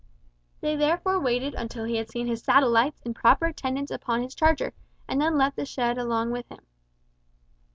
[0.61, 4.73] They therefore waited until he had seen his satellites in proper attendance upon his charger,
[5.07, 6.65] and then left the shed along with him.